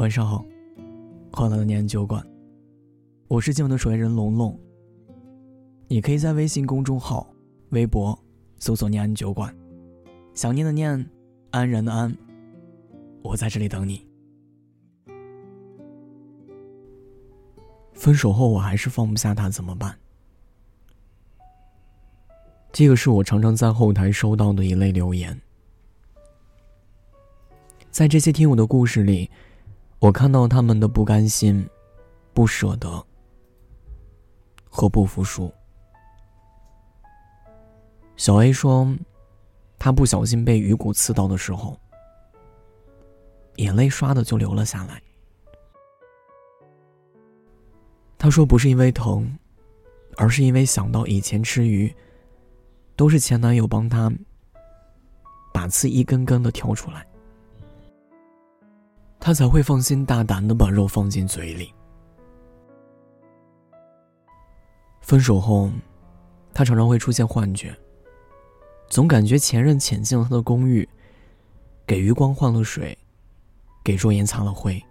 [0.00, 0.42] 晚上好，
[1.30, 2.26] 快乐的念酒馆，
[3.28, 4.58] 我是今晚的守夜人龙龙。
[5.88, 7.30] 你可以在微信公众号、
[7.68, 8.18] 微博
[8.58, 9.54] 搜索“念安酒馆”，
[10.32, 11.06] 想念的念，
[11.50, 12.16] 安然的安，
[13.20, 14.08] 我在这里等你。
[17.92, 19.94] 分手后我还是放不下他，怎么办？
[22.72, 25.38] 这个是我常常在后台收到的一类留言。
[27.90, 29.30] 在这些听友的故事里，
[30.00, 31.68] 我看到他们的不甘心、
[32.32, 33.06] 不舍得
[34.70, 35.52] 和不服输。
[38.16, 38.96] 小 A 说，
[39.78, 41.78] 他不小心被鱼骨刺到的时候，
[43.56, 45.02] 眼泪唰的就流了下来。
[48.16, 49.38] 他说，不是因为疼，
[50.16, 51.94] 而是因为想到以前吃鱼，
[52.96, 54.10] 都是前男友帮他
[55.52, 57.06] 把刺一根根的挑出来。
[59.20, 61.72] 他才会放心大胆的把肉放进嘴里。
[65.02, 65.70] 分手后，
[66.54, 67.76] 他常常会出现幻觉，
[68.88, 70.88] 总感觉前任潜进了他的公寓，
[71.86, 72.96] 给余光换了水，
[73.84, 74.82] 给桌沿擦了灰，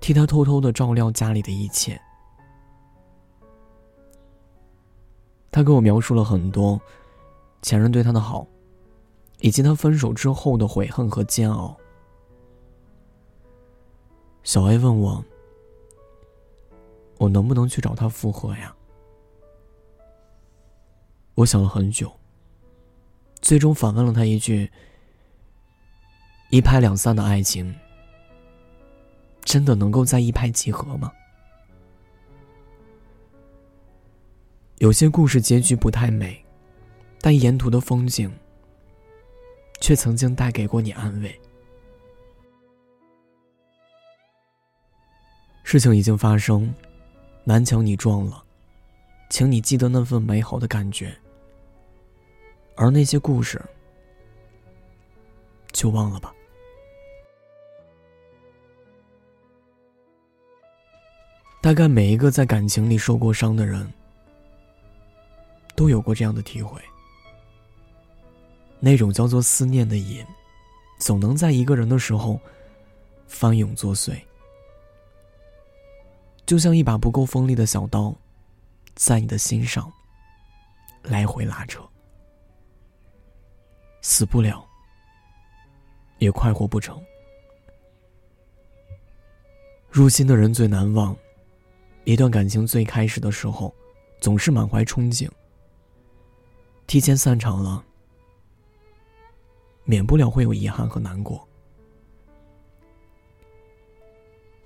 [0.00, 2.00] 替他偷偷的照料家里的一切。
[5.50, 6.80] 他跟我描述了很多
[7.60, 8.46] 前任对他的好，
[9.40, 11.76] 以及他分手之后的悔恨和煎熬。
[14.44, 15.24] 小 A 问我
[17.18, 18.74] ：“我能不能去找他复合呀？”
[21.34, 22.12] 我想了很久，
[23.40, 24.70] 最终反问了他一句
[26.50, 27.74] ：“一拍两散的爱情，
[29.42, 31.12] 真的能够在一拍即合吗？”
[34.78, 36.44] 有些故事结局不太美，
[37.20, 38.30] 但沿途的风景
[39.80, 41.40] 却曾经带给过你安慰。
[45.72, 46.70] 事情已经发生，
[47.44, 48.44] 南墙你撞了，
[49.30, 51.16] 请你记得那份美好的感觉。
[52.76, 53.58] 而那些故事，
[55.72, 56.30] 就忘了吧。
[61.62, 63.90] 大概每一个在感情里受过伤的人，
[65.74, 66.78] 都有过这样的体会。
[68.78, 70.22] 那种叫做思念的瘾，
[70.98, 72.38] 总能在一个人的时候
[73.26, 74.20] 翻涌作祟。
[76.52, 78.14] 就像一把不够锋利的小刀，
[78.94, 79.90] 在你的心上
[81.02, 81.80] 来回拉扯，
[84.02, 84.62] 死不了，
[86.18, 87.02] 也快活不成。
[89.90, 91.16] 入心的人最难忘，
[92.04, 93.74] 一段感情最开始的时候，
[94.20, 95.26] 总是满怀憧憬。
[96.86, 97.82] 提前散场了，
[99.84, 101.48] 免不了会有遗憾和难过。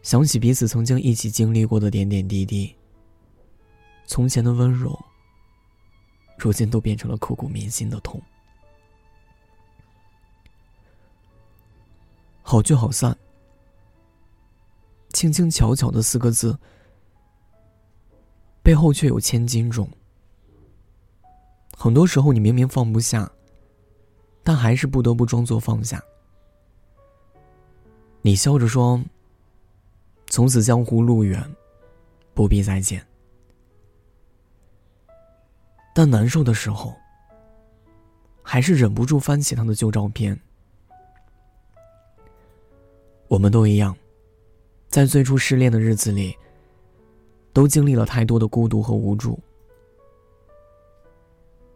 [0.07, 2.73] 想起彼此曾经一起经历过的点点滴滴，
[4.07, 4.97] 从前的温柔，
[6.39, 8.23] 如今都变成了刻骨铭心的痛。
[12.41, 13.19] 好聚好散，
[15.09, 16.57] 轻轻巧巧的四个字，
[18.63, 19.91] 背后却有千斤重。
[21.77, 23.29] 很多时候，你明明放不下，
[24.45, 26.01] 但还是不得不装作放下。
[28.23, 29.03] 你笑着说。
[30.37, 31.43] 从此江湖路远，
[32.35, 33.03] 不必再见。
[35.95, 36.95] 但难受的时候，
[38.43, 40.39] 还是忍不住翻起他的旧照片。
[43.29, 43.97] 我们都一样，
[44.91, 46.37] 在最初失恋的日子里，
[47.55, 49.41] 都经历了太多的孤独和无助。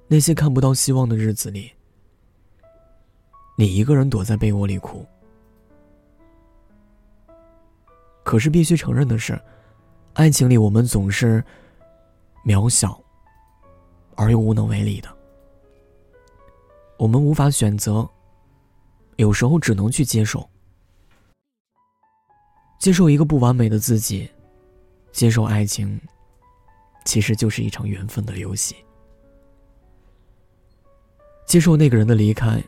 [0.07, 1.73] 那些看不到希望的日子里，
[3.57, 5.03] 你一个人躲在被窝里哭。
[8.31, 9.37] 可是必须承认的是，
[10.13, 11.45] 爱情里我们总是
[12.47, 13.03] 渺小
[14.15, 15.09] 而又无能为力的。
[16.97, 18.09] 我们无法选择，
[19.17, 20.49] 有时候只能去接受，
[22.79, 24.31] 接受一个不完美的自己，
[25.11, 26.01] 接受爱情，
[27.05, 28.77] 其实就是一场缘分的游戏。
[31.47, 32.63] 接受那个人的离开，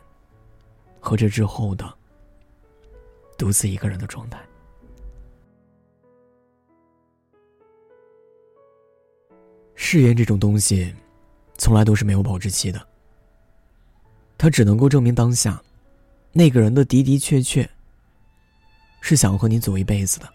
[0.99, 1.89] 和这之后的
[3.37, 4.37] 独自一个人的状态。
[9.93, 10.91] 誓言这种东西，
[11.55, 12.83] 从来都是没有保质期的。
[14.39, 15.61] 它只能够证明当下，
[16.31, 17.69] 那个人的的的确确
[19.01, 20.27] 是想和你走一辈子的。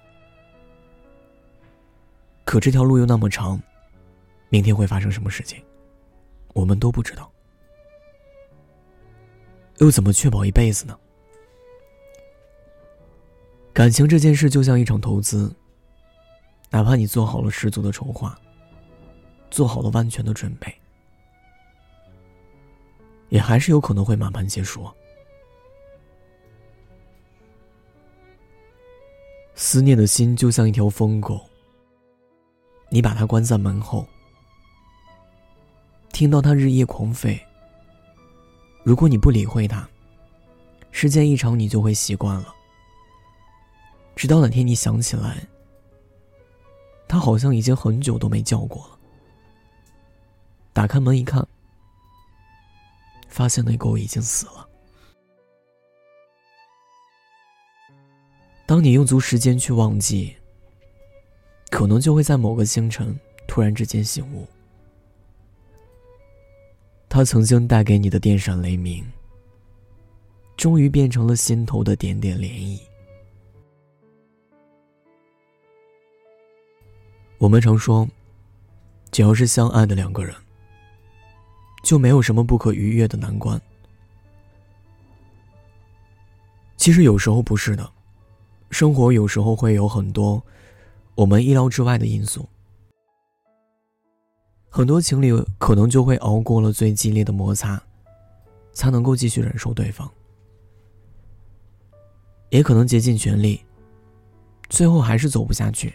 [2.45, 3.61] 可这条路又那么长，
[4.49, 5.61] 明天会发生什么事情，
[6.55, 7.29] 我们都不知道。
[9.79, 10.97] 又怎么确保一辈子呢？
[13.73, 15.53] 感情这件事就像一场投资，
[16.71, 18.41] 哪怕你做好了十足的筹划，
[19.51, 20.75] 做好了万全的准备，
[23.29, 24.89] 也还是有可能会满盘皆输。
[29.55, 31.41] 思念的心就像一条疯狗，
[32.91, 34.07] 你把它关在门后，
[36.13, 37.41] 听到它日夜狂吠。
[38.85, 39.87] 如果你不理会它，
[40.93, 42.55] 时间一长，你就会习惯了。
[44.15, 45.47] 直到哪天你想起来，
[47.07, 48.98] 它好像已经很久都没叫过了。
[50.79, 51.45] 打开门一看，
[53.27, 54.69] 发现那狗已经死了。
[58.65, 60.37] 当你用足时间去忘记，
[61.69, 64.47] 可能就会在某个清晨突然之间醒悟，
[67.09, 69.05] 他曾经带给你的电闪雷鸣，
[70.57, 72.81] 终于变成了心头的点点涟漪。
[77.39, 78.07] 我们常说，
[79.11, 80.33] 只要是相爱的两个人，
[81.83, 83.61] 就没有什么不可逾越的难关。
[86.77, 87.91] 其实有时候不是的。
[88.71, 90.43] 生活有时候会有很多
[91.15, 92.47] 我们意料之外的因素，
[94.69, 97.83] 很多情侣可能就会熬过了最激烈的摩擦，
[98.75, 100.09] 才能够继续忍受对方，
[102.51, 103.65] 也可能竭尽全力，
[104.69, 105.95] 最后还是走不下去。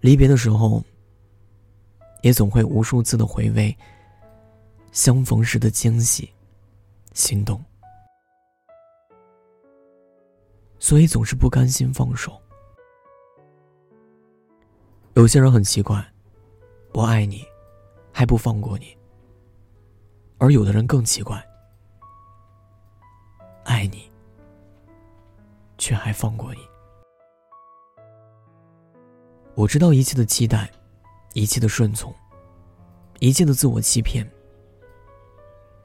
[0.00, 0.82] 离别的时候，
[2.22, 3.76] 也总会无数次的回味
[4.92, 6.32] 相逢时的惊喜、
[7.12, 7.62] 心动。
[10.78, 12.40] 所以总是不甘心放手。
[15.14, 16.04] 有些人很奇怪，
[16.92, 17.44] 我爱你，
[18.12, 18.96] 还不放过你；
[20.38, 21.44] 而有的人更奇怪，
[23.64, 24.08] 爱你，
[25.76, 26.60] 却还放过你。
[29.56, 30.70] 我知道一切的期待，
[31.32, 32.14] 一切的顺从，
[33.20, 34.28] 一切的自我欺骗，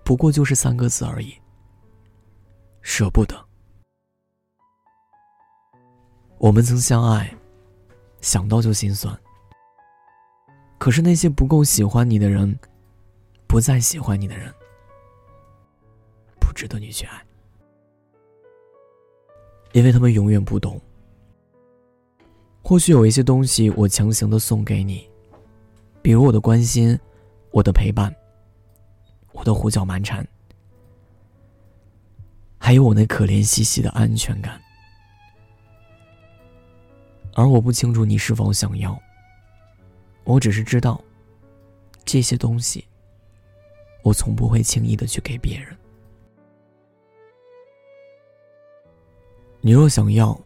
[0.04, 1.34] 不过就是三个字而已：
[2.82, 3.36] 舍不得。
[6.38, 7.34] 我们曾相爱，
[8.22, 9.18] 想到就心酸。
[10.78, 12.60] 可是那些不够喜欢你的人，
[13.48, 14.54] 不再喜欢你的人，
[16.40, 17.26] 不值得你去爱，
[19.72, 20.82] 因为他们永远不懂。
[22.62, 25.10] 或许有一些东西我强行的送给你，
[26.04, 27.00] 比如我的关心，
[27.52, 28.14] 我的陪伴，
[29.32, 30.28] 我的胡搅蛮缠，
[32.60, 34.62] 还有我那可怜兮兮的安全感。
[37.36, 39.02] 而我不清楚你是否想要。
[40.26, 41.02] 我只是知道，
[42.04, 42.86] 这些东西，
[44.04, 45.76] 我从不会轻易的去给别人。
[49.62, 50.38] 你若想要，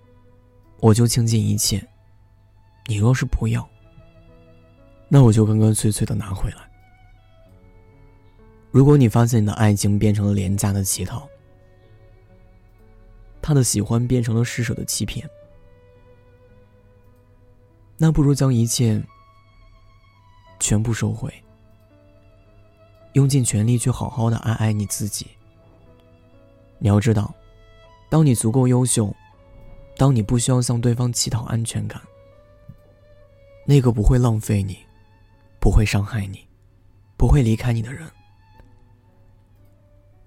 [0.82, 1.80] 我就倾尽一切；
[2.86, 3.68] 你若是不要，
[5.10, 6.70] 那我就干干脆脆的拿回来。
[8.72, 11.28] 如果你发现你的爱情变成了廉价的乞讨，
[13.42, 15.28] 他的喜欢变成了施舍的欺骗。
[17.98, 19.02] 那不如将一切
[20.60, 21.34] 全部收回，
[23.14, 25.26] 用尽全力去好好的爱爱你自己。
[26.78, 27.34] 你要知道，
[28.10, 29.12] 当你足够优秀，
[29.96, 32.00] 当你不需要向对方乞讨安全感，
[33.66, 34.78] 那个不会浪费你、
[35.60, 36.48] 不会伤害你、
[37.18, 38.10] 不会离开你的人，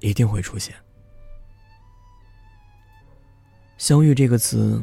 [0.00, 0.74] 一定会出现。
[3.78, 4.82] 相遇这个词，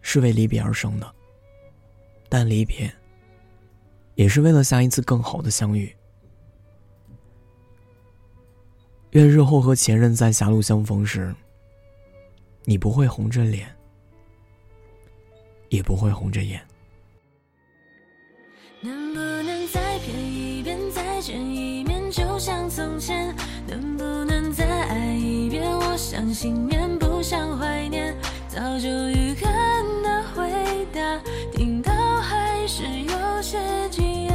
[0.00, 1.14] 是为离别而生的。
[2.28, 2.92] 但离别，
[4.14, 5.94] 也是为了下一次更好的相遇。
[9.10, 11.32] 愿日后和前任在狭路相逢时，
[12.64, 13.72] 你不会红着脸，
[15.68, 16.60] 也不会红着眼。
[18.84, 23.34] 能不能再骗一遍，再见一面，就像从前？
[23.66, 25.64] 能不能再爱一遍？
[25.66, 28.14] 我相信面不想怀念，
[28.46, 29.50] 早就预感
[30.02, 31.00] 的回答，
[31.50, 33.58] 听到还是有些
[33.90, 34.34] 惊讶。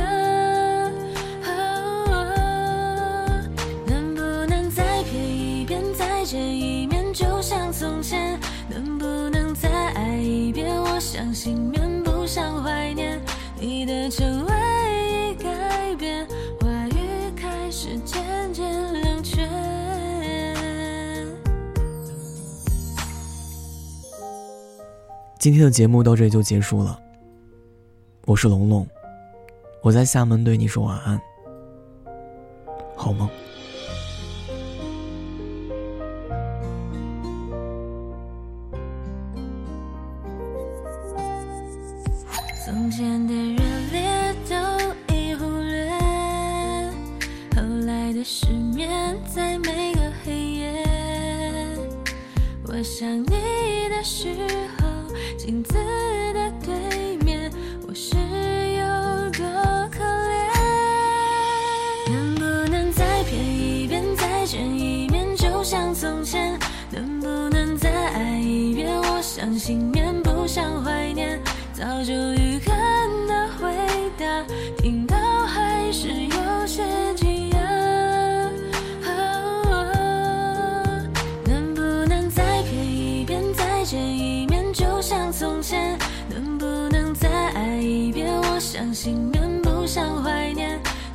[3.85, 8.35] 能不能再骗一遍，再见一面，就像从前？
[8.67, 10.75] 能不能再爱一遍？
[10.81, 13.08] 我相信面不想怀念。
[13.61, 16.25] 你的称谓已改变，
[16.61, 18.23] 话语开始渐
[18.53, 19.45] 渐冷却。
[25.37, 26.97] 今天的节目到这里就结束了，
[28.25, 28.87] 我是龙龙，
[29.81, 31.21] 我在厦门对你说晚安，
[32.95, 33.29] 好梦。
[48.13, 50.83] 的失眠在每个黑夜。
[52.67, 54.29] 我想你的时
[54.77, 54.87] 候，
[55.37, 55.73] 镜子
[56.33, 57.51] 的对面，
[57.87, 59.43] 我是有多
[59.91, 60.03] 可
[62.07, 62.11] 怜？
[62.11, 66.57] 能不能再骗一遍，再见一面，就像从前？
[66.91, 68.89] 能不能再爱一遍？
[68.97, 71.39] 我想幸免，不想怀念。
[71.73, 72.78] 早就预感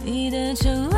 [0.05, 0.94] 你的承诺。